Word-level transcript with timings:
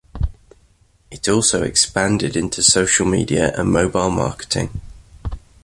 It 1.11 1.29
also 1.29 1.61
expanded 1.61 2.35
into 2.35 2.63
social 2.63 3.05
media 3.05 3.53
and 3.55 3.71
mobile 3.71 4.09
marketing. 4.09 4.81